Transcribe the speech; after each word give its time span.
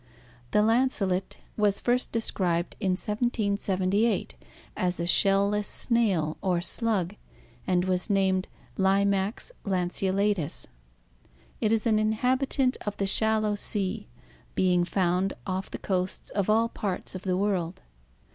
The 0.49 0.63
lancelet 0.63 1.37
was 1.55 1.79
first 1.79 2.11
described 2.11 2.75
in 2.79 2.93
1778 2.93 4.33
as 4.75 4.99
a 4.99 5.05
shell 5.05 5.47
less 5.49 5.67
snail 5.67 6.37
or 6.41 6.59
slug, 6.59 7.15
and 7.67 7.85
was 7.85 8.09
named 8.09 8.47
Limax 8.77 9.51
lanceotatus. 9.63 10.65
It 11.59 11.71
is 11.71 11.85
an 11.85 11.99
inhabitant 11.99 12.77
of 12.83 12.97
the 12.97 13.05
shallow 13.05 13.53
sea 13.53 13.79
(see 13.79 13.97
page 13.99 14.55
71), 14.55 14.55
being 14.55 14.85
found 14.85 15.33
off 15.45 15.69
the 15.69 15.77
coasts 15.77 16.31
of 16.31 16.49
all 16.49 16.67
parts 16.67 17.13
of 17.13 17.21
the 17.21 17.37
world. 17.37 17.83